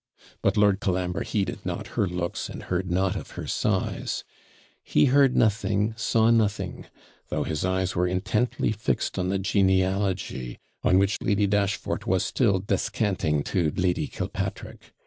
But 0.41 0.57
Lord 0.57 0.79
Colambre 0.79 1.21
heeded 1.23 1.63
not 1.63 1.89
her 1.89 2.07
looks, 2.07 2.49
and 2.49 2.63
heard 2.63 2.89
not 2.89 3.15
of 3.15 3.31
her 3.37 3.45
sighs; 3.45 4.23
he 4.83 5.05
heard 5.05 5.35
nothing, 5.35 5.93
saw 5.95 6.31
nothing, 6.31 6.87
though 7.29 7.43
his 7.43 7.63
eyes 7.63 7.95
were 7.95 8.07
intently 8.07 8.71
fixed 8.71 9.19
on 9.19 9.29
the 9.29 9.37
genealogy, 9.37 10.57
on 10.81 10.97
which 10.97 11.17
Lady 11.21 11.45
Dashfort 11.45 12.07
was 12.07 12.25
still 12.25 12.57
descanting 12.57 13.43
to 13.43 13.71
Lady 13.75 14.07
Killpatrick. 14.07 14.91